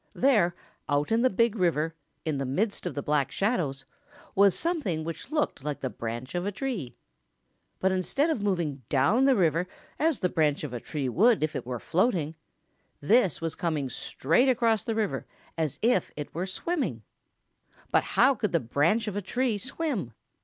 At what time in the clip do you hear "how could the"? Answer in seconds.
18.03-18.59